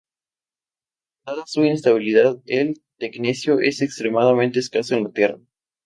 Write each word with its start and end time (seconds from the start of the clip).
Dada 1.27 1.43
su 1.45 1.63
inestabilidad, 1.63 2.39
el 2.47 2.81
tecnecio 2.97 3.59
es 3.59 3.83
extremadamente 3.83 4.57
escaso 4.57 4.95
en 4.95 5.03
la 5.03 5.11
Tierra. 5.11 5.37